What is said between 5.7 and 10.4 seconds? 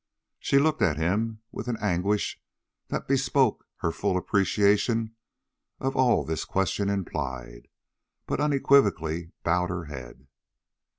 of all this question implied, but unequivocally bowed her head.